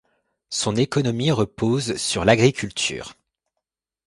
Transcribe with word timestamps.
Son 0.49 0.77
économie 0.77 1.29
repose 1.29 1.95
sur 1.97 2.25
l'agriculture. 2.25 3.13